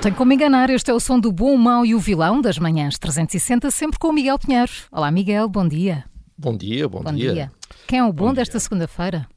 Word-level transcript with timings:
Tem 0.00 0.12
como 0.14 0.32
enganar, 0.32 0.70
este 0.70 0.90
é 0.90 0.94
o 0.94 1.00
som 1.00 1.20
do 1.20 1.30
bom, 1.30 1.54
o 1.54 1.58
mau 1.58 1.84
e 1.84 1.94
o 1.94 1.98
vilão 1.98 2.40
das 2.40 2.58
manhãs 2.58 2.98
360, 2.98 3.70
sempre 3.70 3.98
com 3.98 4.08
o 4.08 4.12
Miguel 4.12 4.38
Pinheiro. 4.38 4.72
Olá, 4.90 5.10
Miguel, 5.10 5.48
bom 5.48 5.68
dia. 5.68 6.04
Bom 6.38 6.56
dia, 6.56 6.88
bom, 6.88 7.02
Bom 7.02 7.12
dia. 7.12 7.32
dia. 7.34 7.52
Quem 7.86 7.98
é 7.98 8.04
o 8.04 8.12
bom, 8.12 8.28
Bom 8.28 8.32
desta 8.34 8.58
segunda-feira? 8.58 9.28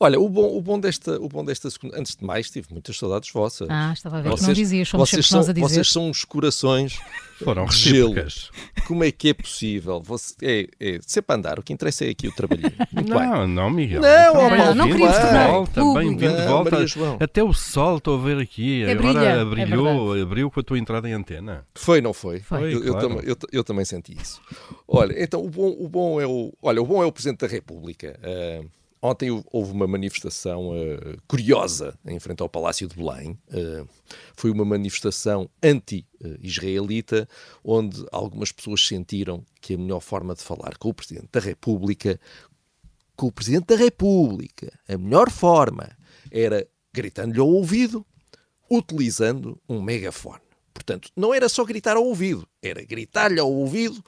Olha, 0.00 0.18
o 0.20 0.28
bom, 0.28 0.56
o, 0.56 0.60
bom 0.60 0.78
desta, 0.78 1.20
o 1.20 1.28
bom 1.28 1.44
desta 1.44 1.70
segunda. 1.70 1.98
Antes 1.98 2.16
de 2.16 2.24
mais, 2.24 2.50
tive 2.50 2.68
muitas 2.72 2.96
saudades 2.96 3.30
vossas. 3.30 3.68
Ah, 3.70 3.92
estava 3.92 4.18
a 4.18 4.22
ver 4.22 4.34
que 4.34 4.42
não 4.42 4.52
dizias, 4.52 4.88
somos 4.88 5.08
vocês 5.10 5.26
são, 5.26 5.38
nós 5.38 5.48
a 5.48 5.52
dizer. 5.52 5.68
Vocês 5.68 5.88
são 5.90 6.08
uns 6.10 6.24
corações 6.24 6.98
Foram 7.42 7.64
de 7.66 7.76
gelo. 7.76 8.14
Como 8.86 9.04
é 9.04 9.10
que 9.12 9.28
é 9.30 9.34
possível? 9.34 10.00
Você, 10.02 10.34
é, 10.42 10.68
é 10.80 10.98
sempre 11.06 11.32
a 11.34 11.38
andar, 11.38 11.58
o 11.58 11.62
que 11.62 11.72
interessa 11.72 12.04
é 12.04 12.10
aqui 12.10 12.28
o 12.28 12.32
trabalhinho. 12.32 12.72
Muito 12.92 13.12
bem. 13.16 13.28
Não, 13.28 13.46
não, 13.48 13.70
Miguel. 13.70 14.00
Não, 14.02 14.08
ó, 14.08 14.32
Paulo, 14.32 14.50
bem-vindo 14.50 14.74
não 14.74 14.88
queríamos 14.88 15.14
de 15.16 15.20
tornar 15.22 15.50
volta, 15.50 15.84
bem-vindo 15.94 16.18
de 16.18 16.38
Não, 16.42 16.48
volta. 16.48 16.70
Maria 16.72 16.86
João. 16.86 17.16
Até 17.20 17.42
o 17.44 17.52
sol 17.52 17.96
estou 17.98 18.18
a 18.18 18.22
ver 18.22 18.38
aqui. 18.38 18.82
Até 18.82 18.92
Agora 18.92 19.12
brilha, 19.12 19.28
é 19.28 19.44
brilhou, 19.44 20.06
verdade. 20.08 20.22
abriu 20.22 20.50
com 20.50 20.60
a 20.60 20.62
tua 20.62 20.78
entrada 20.78 21.08
em 21.08 21.12
antena. 21.12 21.64
Foi, 21.74 22.00
não 22.00 22.12
foi? 22.12 22.40
Foi. 22.40 22.74
Eu, 22.74 22.84
eu 22.84 22.92
Claro. 22.94 23.08
tam- 23.08 23.20
eu- 23.20 23.36
eu 23.52 23.64
também 23.64 23.84
senti 23.84 24.16
isso. 24.20 24.40
Olha, 24.88 25.14
então 25.22 25.44
o 25.44 25.48
bom, 25.48 25.74
o 25.78 25.88
bom 25.88 26.20
é 26.20 26.26
o. 26.26 26.52
Olha, 26.62 26.82
o 26.82 26.86
bom 26.86 27.02
é 27.02 27.06
o 27.06 27.12
Presidente 27.12 27.40
da 27.40 27.46
República. 27.46 28.18
Ah, 28.22 28.62
ontem 29.04 29.30
hou- 29.30 29.44
houve 29.52 29.72
uma 29.72 29.86
manifestação 29.86 30.72
ah, 30.72 31.16
curiosa 31.28 31.98
em 32.06 32.18
frente 32.18 32.40
ao 32.42 32.48
Palácio 32.48 32.88
de 32.88 32.96
Belém. 32.96 33.38
Ah, 33.50 33.84
foi 34.34 34.50
uma 34.50 34.64
manifestação 34.64 35.48
anti-israelita, 35.62 37.28
onde 37.62 38.04
algumas 38.10 38.50
pessoas 38.50 38.86
sentiram 38.86 39.44
que 39.60 39.74
a 39.74 39.78
melhor 39.78 40.00
forma 40.00 40.34
de 40.34 40.42
falar 40.42 40.76
com 40.78 40.88
o 40.88 40.94
Presidente 40.94 41.28
da 41.30 41.40
República, 41.40 42.18
com 43.16 43.26
o 43.26 43.32
Presidente 43.32 43.66
da 43.66 43.76
República, 43.76 44.72
a 44.88 44.96
melhor 44.98 45.30
forma 45.30 45.90
era 46.30 46.66
gritando-lhe 46.92 47.40
ao 47.40 47.48
ouvido, 47.48 48.04
utilizando 48.70 49.60
um 49.68 49.80
megafone. 49.82 50.40
Portanto, 50.72 51.10
não 51.14 51.32
era 51.32 51.48
só 51.48 51.64
gritar 51.64 51.96
ao 51.96 52.04
ouvido, 52.04 52.46
era 52.62 52.82
gritar-lhe 52.84 53.38
ao 53.38 53.52
ouvido 53.52 54.02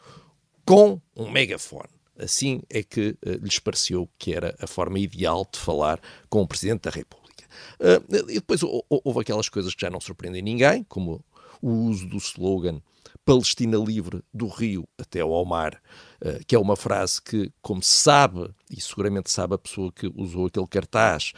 com 0.65 1.01
um 1.15 1.31
megafone. 1.31 1.89
Assim 2.19 2.63
é 2.71 2.83
que 2.83 3.17
eh, 3.25 3.33
lhes 3.43 3.59
pareceu 3.59 4.09
que 4.19 4.33
era 4.35 4.55
a 4.61 4.67
forma 4.67 4.99
ideal 4.99 5.47
de 5.53 5.59
falar 5.59 6.01
com 6.29 6.41
o 6.43 6.47
Presidente 6.49 6.83
da 6.83 6.91
República. 6.91 7.45
Ah, 7.81 8.03
e 8.29 8.35
depois 8.35 8.63
hou- 8.63 8.85
hou- 8.89 9.01
houve 9.05 9.21
aquelas 9.21 9.49
coisas 9.49 9.75
que 9.75 9.81
já 9.83 9.91
não 9.91 10.01
surpreendem 10.01 10.43
ninguém, 10.43 10.85
como 10.85 11.25
o 11.63 11.71
uso 11.71 12.07
do 12.07 12.17
slogan 12.19 12.81
Palestina 13.25 13.77
livre 13.79 14.23
do 14.33 14.47
rio 14.47 14.87
até 14.99 15.21
ao 15.21 15.45
mar, 15.45 15.81
eh, 16.21 16.41
que 16.47 16.55
é 16.55 16.59
uma 16.59 16.77
frase 16.77 17.21
que, 17.21 17.51
como 17.63 17.83
se 17.83 17.91
sabe, 17.91 18.49
e 18.71 18.81
seguramente 18.81 19.31
sabe 19.31 19.55
a 19.55 19.59
pessoa 19.59 19.91
que 19.93 20.11
usou 20.15 20.47
aquele 20.47 20.67
cartaz, 20.67 21.33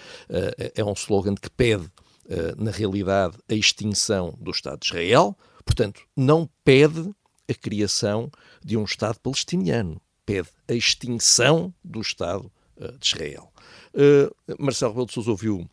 é 0.74 0.84
um 0.84 0.92
slogan 0.92 1.34
que 1.34 1.48
pede, 1.50 1.90
na 2.58 2.70
realidade, 2.70 3.38
a 3.48 3.54
extinção 3.54 4.36
do 4.40 4.50
Estado 4.50 4.80
de 4.80 4.86
Israel, 4.86 5.36
portanto, 5.64 6.02
não 6.16 6.48
pede 6.62 7.10
a 7.50 7.54
criação 7.54 8.30
de 8.62 8.76
um 8.76 8.84
Estado 8.84 9.18
palestiniano, 9.20 9.98
pede 10.28 10.50
a 10.68 10.74
extinção 10.74 11.72
do 11.82 12.02
Estado 12.02 12.52
eh, 12.76 12.92
de 13.00 13.06
Israel. 13.06 13.50
Eh, 13.94 14.30
Marcelo 14.58 14.92
Rebelo 14.92 15.06
de 15.06 15.14
Sousa 15.14 15.30
ouviu 15.30 15.66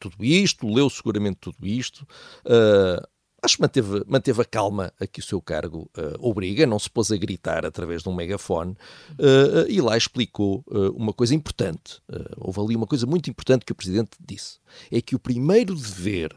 tudo 0.00 0.24
isto, 0.24 0.66
leu 0.66 0.90
seguramente 0.90 1.38
tudo 1.40 1.64
isto. 1.64 2.04
ah, 2.44 3.08
acho 3.40 3.56
que 3.56 3.62
manteve, 3.62 4.02
manteve 4.08 4.42
a 4.42 4.44
calma 4.44 4.92
a 4.98 5.06
que 5.06 5.20
o 5.20 5.22
seu 5.22 5.40
cargo 5.40 5.88
ah, 5.96 6.16
obriga, 6.18 6.66
não 6.66 6.80
se 6.80 6.90
pôs 6.90 7.12
a 7.12 7.16
gritar 7.16 7.64
através 7.64 8.02
de 8.02 8.08
um 8.08 8.14
megafone 8.14 8.76
ah, 9.10 9.66
e 9.68 9.80
lá 9.80 9.96
explicou 9.96 10.64
ah, 10.68 10.90
uma 10.96 11.12
coisa 11.12 11.34
importante. 11.34 12.02
Houve 12.38 12.60
ali 12.60 12.76
uma 12.76 12.88
coisa 12.88 13.06
muito 13.06 13.30
importante 13.30 13.64
que 13.64 13.72
o 13.72 13.76
Presidente 13.76 14.16
disse: 14.20 14.58
é 14.90 15.00
que 15.00 15.14
o 15.14 15.18
primeiro 15.18 15.76
dever 15.76 16.30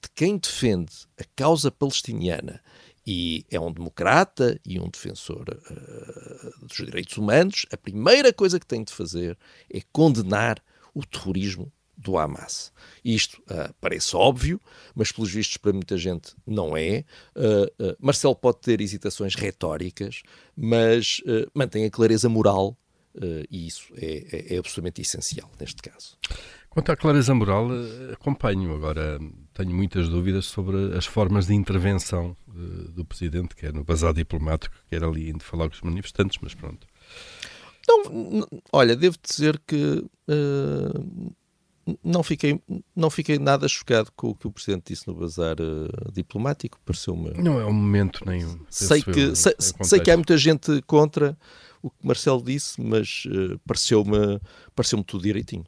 de 0.00 0.08
quem 0.14 0.38
defende 0.38 0.92
a 1.18 1.24
causa 1.34 1.72
palestiniana 1.72 2.60
e 3.06 3.44
é 3.50 3.60
um 3.60 3.72
democrata 3.72 4.58
e 4.64 4.78
um 4.80 4.88
defensor 4.88 5.44
ah, 5.48 6.50
dos 6.66 6.76
direitos 6.76 7.16
humanos, 7.18 7.66
a 7.72 7.76
primeira 7.76 8.32
coisa 8.32 8.58
que 8.58 8.66
tem 8.66 8.82
de 8.82 8.92
fazer 8.92 9.36
é 9.72 9.80
condenar 9.92 10.62
o 10.94 11.04
terrorismo 11.04 11.70
do 11.96 12.18
Hamas. 12.18 12.72
Isto 13.04 13.42
ah, 13.48 13.72
parece 13.80 14.16
óbvio, 14.16 14.60
mas 14.94 15.12
pelos 15.12 15.30
vistos 15.30 15.56
para 15.56 15.72
muita 15.72 15.96
gente 15.96 16.34
não 16.46 16.76
é. 16.76 17.04
Ah, 17.36 17.70
ah, 17.78 17.96
Marcelo 18.00 18.34
pode 18.34 18.60
ter 18.60 18.80
hesitações 18.80 19.34
retóricas, 19.34 20.22
mas 20.56 21.20
mantém 21.54 21.84
a 21.84 21.90
clareza 21.90 22.28
moral 22.28 22.76
e 23.48 23.68
isso 23.68 23.92
é, 23.96 24.26
é- 24.32 24.54
é 24.54 24.58
absolutamente 24.58 25.00
essencial 25.00 25.48
neste 25.60 25.80
caso. 25.80 26.18
Quanto 26.68 26.90
à 26.90 26.96
clareza 26.96 27.32
moral, 27.32 27.68
acompanho. 28.12 28.74
Agora, 28.74 29.20
tenho 29.52 29.70
muitas 29.70 30.08
dúvidas 30.08 30.46
sobre 30.46 30.96
as 30.96 31.06
formas 31.06 31.46
de 31.46 31.54
intervenção 31.54 32.36
eh, 32.54 32.92
do 32.92 33.04
Presidente, 33.04 33.56
quer 33.56 33.72
no 33.72 33.84
bazar 33.84 34.12
diplomático, 34.12 34.74
quer 34.88 35.02
ali 35.02 35.30
indo 35.30 35.42
falar 35.42 35.68
com 35.68 35.74
os 35.74 35.82
manifestantes, 35.82 36.38
mas 36.40 36.54
pronto. 36.54 36.86
Não, 37.86 38.46
olha, 38.72 38.96
devo 38.96 39.16
dizer 39.22 39.60
que 39.66 40.04
ah, 40.28 41.00
não, 42.02 42.22
fiquei, 42.22 42.60
não 42.96 43.10
fiquei 43.10 43.38
nada 43.38 43.68
chocado 43.68 44.10
com 44.16 44.28
o 44.28 44.34
que 44.34 44.46
o 44.46 44.50
Presidente 44.50 44.92
disse 44.92 45.06
no 45.06 45.14
bazar 45.14 45.56
ah, 45.60 46.10
diplomático. 46.12 46.80
Pareceu-me. 46.84 47.30
Não 47.34 47.60
é 47.60 47.66
um 47.66 47.72
momento 47.72 48.24
nenhum. 48.26 48.58
Sei 48.70 49.02
que, 49.02 49.20
eu, 49.20 49.36
sei, 49.36 49.54
em 49.80 49.84
sei 49.84 50.00
que 50.00 50.10
há 50.10 50.16
muita 50.16 50.36
gente 50.38 50.80
contra 50.82 51.36
o 51.82 51.90
que 51.90 52.06
Marcelo 52.06 52.42
disse, 52.42 52.80
mas 52.80 53.24
eh, 53.30 53.58
pareceu-me 53.66 54.40
pareceu 54.74 55.02
tudo 55.04 55.22
direitinho. 55.22 55.66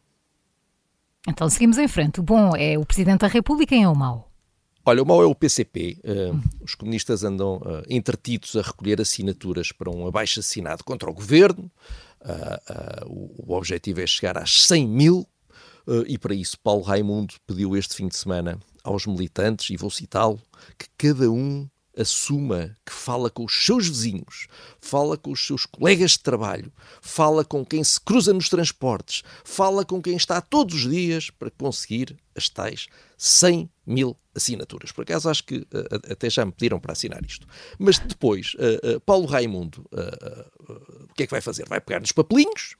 Então 1.29 1.51
seguimos 1.51 1.77
em 1.77 1.89
frente. 1.89 2.21
O 2.21 2.23
bom 2.23 2.57
é 2.57 2.79
o 2.79 2.87
Presidente 2.87 3.21
da 3.21 3.27
República 3.27 3.75
e 3.75 3.77
quem 3.77 3.85
é 3.85 3.89
o 3.89 3.95
mau? 3.95 4.33
Olha, 4.89 5.03
o 5.03 5.07
mau 5.07 5.21
é 5.21 5.27
o 5.27 5.35
PCP. 5.35 5.99
Eh, 6.05 6.31
Os 6.63 6.77
comunistas 6.77 7.25
andam 7.25 7.61
eh, 7.67 7.83
entretidos 7.91 8.55
a 8.55 8.63
recolher 8.63 9.01
assinaturas 9.01 9.73
para 9.73 9.91
um 9.91 10.07
abaixo 10.07 10.39
assinado 10.39 10.85
contra 10.85 11.11
o 11.11 11.15
governo. 11.15 11.69
Ah, 12.23 13.05
o, 13.07 13.51
o 13.53 13.57
objetivo 13.57 14.01
é 14.01 14.07
chegar 14.07 14.39
às 14.39 14.67
100 14.67 14.89
mil. 14.89 15.29
e 16.09 16.19
para 16.19 16.35
isso, 16.35 16.59
Paulo 16.59 16.83
Raimundo 16.83 17.35
pediu 17.47 17.77
este 17.77 17.95
fim 17.95 18.09
de 18.09 18.17
semana 18.17 18.59
aos 18.83 19.07
militantes, 19.07 19.71
e 19.71 19.77
vou 19.77 19.91
citá-lo, 19.91 20.41
que 20.79 20.87
cada 20.97 21.31
um 21.31 21.69
assuma 21.97 22.77
que 22.85 22.93
fala 22.93 23.31
com 23.31 23.45
os 23.45 23.65
seus 23.65 23.89
vizinhos, 23.89 24.47
fala 24.81 25.17
com 25.17 25.31
os 25.33 25.47
seus 25.47 25.65
colegas 25.67 26.13
de 26.13 26.21
trabalho, 26.21 26.73
fala 27.01 27.45
com 27.45 27.65
quem 27.65 27.83
se 27.83 28.01
cruza 28.01 28.33
nos 28.33 28.49
transportes, 28.49 29.23
fala 29.45 29.85
com 29.85 30.01
quem 30.03 30.17
está 30.17 30.41
todos 30.41 30.75
os 30.85 30.91
dias 30.91 31.31
para 31.31 31.51
conseguir 31.51 32.17
as 32.37 32.49
tais 32.49 32.87
100 33.17 33.71
mil 33.87 34.17
assinaturas. 34.35 34.93
Por 34.93 35.03
acaso 35.03 35.29
acho 35.31 35.45
que 35.45 35.67
a- 35.73 36.13
até 36.13 36.29
já 36.29 36.45
me 36.45 36.53
pediram 36.53 36.79
para 36.79 36.93
assinar 36.93 37.25
isto. 37.25 37.47
Mas 37.79 37.99
depois, 37.99 38.53
eh, 38.59 38.81
eh, 38.83 38.99
Paulo 38.99 39.27
Raimundo, 39.27 39.85
o 39.91 41.15
que 41.15 41.23
é 41.23 41.27
que 41.27 41.31
vai 41.33 41.41
fazer? 41.41 41.67
Vai 41.69 41.81
pegar 41.81 42.01
nos 42.01 42.13
papelinhos, 42.13 42.77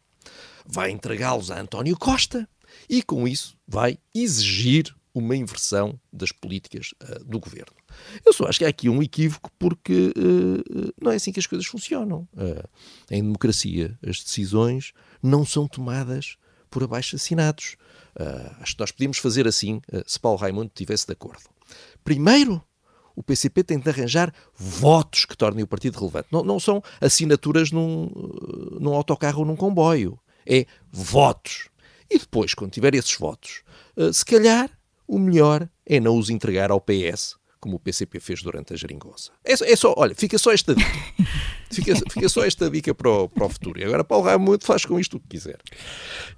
vai 0.67 0.91
entregá-los 0.91 1.51
a 1.51 1.61
António 1.61 1.97
Costa 1.97 2.49
e, 2.89 3.03
com 3.03 3.27
isso, 3.29 3.57
vai 3.67 3.99
exigir 4.15 4.95
uma 5.19 5.37
inversão 5.37 5.99
das 6.13 6.33
políticas 6.33 6.95
eh, 7.01 7.19
do 7.25 7.39
governo. 7.39 7.77
Eu 8.25 8.33
só 8.33 8.47
acho 8.47 8.59
que 8.59 8.65
há 8.65 8.69
aqui 8.69 8.89
um 8.89 9.03
equívoco 9.03 9.51
porque 9.59 10.13
eh, 10.17 10.93
não 11.01 11.13
é 11.13 11.17
assim 11.17 11.33
que 11.33 11.41
as 11.41 11.47
coisas 11.47 11.67
funcionam. 11.67 12.27
Eh, 12.37 12.65
em 13.11 13.23
democracia, 13.23 13.99
as 14.07 14.23
decisões 14.23 14.93
não 15.23 15.45
são 15.45 15.67
tomadas 15.67 16.37
por 16.71 16.83
abaixo-assinados. 16.83 17.77
Eh, 18.19 18.51
acho 18.61 18.75
que 18.75 18.81
nós 18.81 18.91
podíamos 18.91 19.19
fazer 19.19 19.47
assim 19.47 19.81
se 20.07 20.19
Paulo 20.19 20.39
Raimundo 20.39 20.69
estivesse 20.69 21.07
de 21.07 21.13
acordo. 21.13 21.43
Primeiro, 22.05 22.63
o 23.15 23.23
PCP 23.23 23.65
tem 23.65 23.79
de 23.79 23.89
arranjar 23.89 24.33
votos 24.55 25.25
que 25.25 25.37
tornem 25.37 25.65
o 25.65 25.67
partido 25.67 25.99
relevante. 25.99 26.29
Não, 26.31 26.43
não 26.43 26.61
são 26.61 26.83
assinaturas 27.01 27.71
num, 27.71 28.11
num 28.79 28.93
autocarro 28.93 29.41
ou 29.41 29.47
num 29.47 29.57
comboio. 29.57 30.19
É 30.47 30.67
votos. 30.93 31.69
E 32.09 32.19
depois, 32.19 32.55
quando 32.55 32.71
tiver 32.71 32.95
esses 32.95 33.17
votos, 33.17 33.63
se 34.13 34.25
calhar 34.25 34.71
o 35.07 35.19
melhor 35.19 35.69
é 35.85 36.01
não 36.01 36.19
os 36.19 36.31
entregar 36.31 36.71
ao 36.71 36.81
PS, 36.81 37.37
como 37.61 37.77
o 37.77 37.81
PCP 37.81 38.21
fez 38.21 38.43
durante 38.43 38.73
a 38.73 38.77
geringonça. 38.77 39.33
É, 39.45 39.53
é 39.53 39.77
só, 39.77 39.95
olha, 39.97 40.15
fica 40.15 40.39
só 40.39 40.53
esta 40.53 40.75
dica. 40.75 40.91
Fica, 41.69 41.97
fica 41.97 42.29
só 42.29 42.45
esta 42.45 42.71
dica 42.71 42.95
para 42.95 43.11
o, 43.11 43.29
para 43.29 43.45
o 43.45 43.49
futuro. 43.49 43.81
E 43.81 43.85
agora 43.85 44.05
Paulo 44.05 44.25
Raimundo 44.25 44.65
faz 44.65 44.85
com 44.85 45.01
isto 45.01 45.17
o 45.17 45.21
que 45.21 45.31
quiser. 45.31 45.59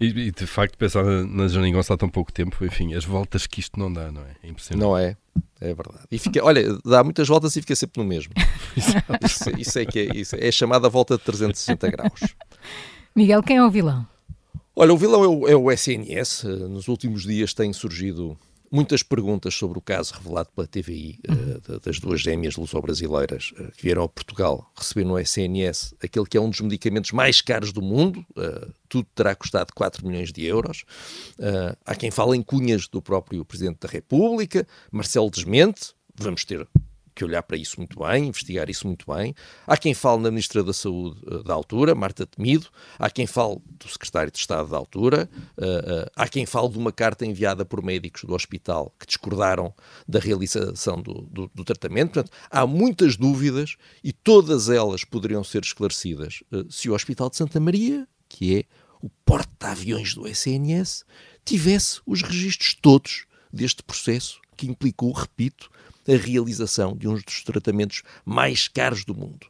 E, 0.00 0.06
e 0.06 0.30
de 0.32 0.46
facto, 0.46 0.78
pensar 0.78 1.04
na 1.04 1.46
geringonça 1.46 1.92
há 1.92 1.98
tão 1.98 2.08
pouco 2.08 2.32
tempo, 2.32 2.64
enfim, 2.64 2.94
as 2.94 3.04
voltas 3.04 3.46
que 3.46 3.60
isto 3.60 3.78
não 3.78 3.92
dá, 3.92 4.10
não 4.10 4.22
é? 4.22 4.36
É 4.42 4.48
impressionante. 4.48 4.82
Não 4.82 4.96
é? 4.96 5.18
É 5.60 5.74
verdade. 5.74 6.06
E 6.10 6.18
fica, 6.18 6.42
olha, 6.42 6.78
dá 6.82 7.04
muitas 7.04 7.28
voltas 7.28 7.54
e 7.56 7.60
fica 7.60 7.76
sempre 7.76 8.02
no 8.02 8.08
mesmo. 8.08 8.32
isso, 9.22 9.50
isso, 9.58 9.78
é 9.78 9.84
que 9.84 9.98
é, 9.98 10.16
isso 10.16 10.34
é 10.34 10.50
chamada 10.50 10.88
volta 10.88 11.18
de 11.18 11.24
360 11.24 11.90
graus. 11.90 12.20
Miguel, 13.14 13.42
quem 13.42 13.58
é 13.58 13.64
o 13.64 13.70
vilão? 13.70 14.06
Olha, 14.74 14.94
o 14.94 14.96
vilão 14.96 15.24
é 15.24 15.28
o, 15.28 15.48
é 15.48 15.56
o 15.56 15.70
SNS. 15.70 16.44
Nos 16.70 16.88
últimos 16.88 17.24
dias 17.24 17.52
têm 17.52 17.72
surgido 17.72 18.38
muitas 18.70 19.02
perguntas 19.02 19.54
sobre 19.54 19.78
o 19.78 19.82
caso 19.82 20.14
revelado 20.14 20.50
pela 20.54 20.66
TVI 20.66 21.20
uh, 21.28 21.80
das 21.80 21.98
duas 21.98 22.20
gêmeas 22.20 22.56
luso-brasileiras 22.56 23.52
uh, 23.58 23.72
que 23.72 23.82
vieram 23.82 24.02
a 24.04 24.08
Portugal 24.08 24.70
receber 24.76 25.04
no 25.04 25.18
SNS 25.18 25.94
aquele 26.02 26.26
que 26.26 26.36
é 26.36 26.40
um 26.40 26.50
dos 26.50 26.60
medicamentos 26.60 27.12
mais 27.12 27.40
caros 27.40 27.72
do 27.72 27.82
mundo. 27.82 28.24
Uh, 28.36 28.72
tudo 28.88 29.06
terá 29.14 29.34
custado 29.34 29.72
4 29.74 30.06
milhões 30.06 30.32
de 30.32 30.44
euros. 30.44 30.84
há 31.84 31.94
quem 31.94 32.10
fale 32.10 32.36
em 32.36 32.42
cunhas 32.42 32.88
do 32.88 33.02
próprio 33.02 33.44
Presidente 33.44 33.80
da 33.80 33.88
República. 33.88 34.66
Marcelo 34.90 35.30
desmente. 35.30 35.92
Vamos 36.16 36.44
ter 36.44 36.66
que 37.18 37.24
olhar 37.24 37.42
para 37.42 37.56
isso 37.56 37.74
muito 37.78 37.98
bem, 37.98 38.28
investigar 38.28 38.70
isso 38.70 38.86
muito 38.86 39.04
bem. 39.12 39.34
Há 39.66 39.76
quem 39.76 39.92
fale 39.92 40.22
na 40.22 40.30
Ministra 40.30 40.62
da 40.62 40.72
Saúde 40.72 41.20
uh, 41.26 41.42
da 41.42 41.52
altura, 41.52 41.92
Marta 41.92 42.24
Temido, 42.24 42.68
há 42.96 43.10
quem 43.10 43.26
fale 43.26 43.58
do 43.66 43.88
Secretário 43.88 44.30
de 44.30 44.38
Estado 44.38 44.70
da 44.70 44.76
altura, 44.76 45.28
uh, 45.58 46.10
há 46.14 46.28
quem 46.28 46.46
fale 46.46 46.68
de 46.68 46.78
uma 46.78 46.92
carta 46.92 47.26
enviada 47.26 47.64
por 47.64 47.82
médicos 47.82 48.22
do 48.22 48.34
hospital 48.34 48.94
que 49.00 49.06
discordaram 49.06 49.74
da 50.06 50.20
realização 50.20 51.02
do, 51.02 51.22
do, 51.22 51.50
do 51.52 51.64
tratamento. 51.64 52.12
Portanto, 52.12 52.30
há 52.48 52.64
muitas 52.64 53.16
dúvidas 53.16 53.76
e 54.04 54.12
todas 54.12 54.68
elas 54.68 55.02
poderiam 55.02 55.42
ser 55.42 55.64
esclarecidas 55.64 56.44
se 56.70 56.88
o 56.88 56.94
Hospital 56.94 57.28
de 57.30 57.36
Santa 57.36 57.58
Maria, 57.58 58.06
que 58.28 58.58
é 58.58 58.64
o 59.02 59.08
porta-aviões 59.24 60.14
do 60.14 60.26
SNS, 60.28 61.04
tivesse 61.44 62.00
os 62.06 62.22
registros 62.22 62.74
todos 62.74 63.26
deste 63.52 63.82
processo 63.82 64.40
que 64.56 64.66
implicou, 64.66 65.12
repito, 65.12 65.70
a 66.08 66.16
realização 66.16 66.96
de 66.96 67.06
um 67.06 67.14
dos 67.14 67.44
tratamentos 67.44 68.02
mais 68.24 68.66
caros 68.66 69.04
do 69.04 69.14
mundo. 69.14 69.46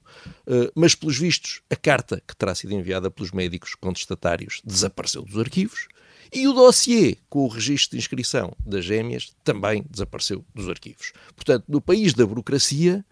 Uh, 0.47 0.71
mas, 0.75 0.95
pelos 0.95 1.17
vistos, 1.17 1.63
a 1.71 1.77
carta 1.77 2.21
que 2.27 2.37
terá 2.37 2.55
sido 2.55 2.73
enviada 2.73 3.11
pelos 3.11 3.31
médicos 3.31 3.75
contestatários 3.75 4.61
desapareceu 4.65 5.23
dos 5.23 5.39
arquivos 5.39 5.87
e 6.33 6.47
o 6.47 6.53
dossiê 6.53 7.17
com 7.31 7.45
o 7.45 7.49
registro 7.49 7.93
de 7.93 7.99
inscrição 7.99 8.53
das 8.65 8.85
gêmeas 8.85 9.33
também 9.45 9.85
desapareceu 9.89 10.45
dos 10.55 10.69
arquivos. 10.69 11.13
Portanto, 11.35 11.65
no 11.69 11.81
país 11.81 12.13
da 12.13 12.27
burocracia, 12.27 13.05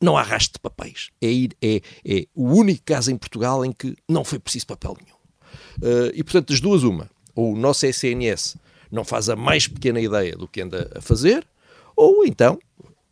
não 0.00 0.16
há 0.16 0.22
rastro 0.22 0.54
de 0.54 0.60
papéis. 0.60 1.10
É, 1.22 1.28
é, 1.62 1.80
é, 2.04 2.26
o 2.34 2.52
único 2.52 2.82
caso 2.84 3.10
em 3.10 3.16
Portugal 3.16 3.64
em 3.64 3.72
que 3.72 3.96
não 4.08 4.24
foi 4.24 4.38
preciso 4.38 4.66
papel 4.66 4.96
nenhum. 5.00 5.18
Uh, 5.78 6.10
e, 6.14 6.22
portanto, 6.22 6.48
das 6.48 6.60
duas, 6.60 6.82
uma. 6.82 7.10
Ou 7.34 7.52
o 7.52 7.56
nosso 7.56 7.86
SNS 7.86 8.56
não 8.90 9.04
faz 9.04 9.28
a 9.28 9.36
mais 9.36 9.68
pequena 9.68 10.00
ideia 10.00 10.36
do 10.36 10.48
que 10.48 10.60
anda 10.60 10.90
a 10.94 11.00
fazer, 11.00 11.46
ou 12.00 12.24
então 12.24 12.58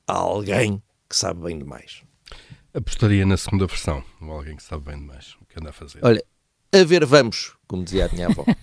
alguém 0.06 0.82
que 1.06 1.14
sabe 1.14 1.43
bem 1.43 1.58
demais. 1.58 2.02
Apostaria 2.73 3.26
na 3.26 3.37
segunda 3.37 3.67
versão, 3.67 4.02
ou 4.20 4.32
alguém 4.32 4.56
que 4.56 4.62
sabe 4.62 4.85
bem 4.85 4.99
demais 4.99 5.37
o 5.43 5.44
que 5.44 5.61
anda 5.61 5.69
a 5.69 5.73
fazer. 5.75 6.00
Olha, 6.02 6.25
a 6.73 6.85
ver 6.85 7.05
vamos, 7.05 7.55
como 7.67 7.85
dizia 7.85 8.06
a 8.06 8.08
minha 8.08 8.29
avó. 8.29 8.44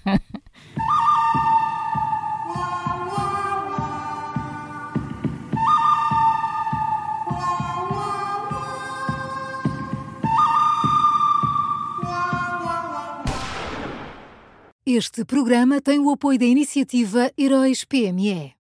Este 14.87 15.25
programa 15.25 15.81
tem 15.81 15.99
o 15.99 16.11
apoio 16.11 16.39
da 16.39 16.45
iniciativa 16.45 17.31
Heróis 17.37 17.83
PME. 17.83 18.53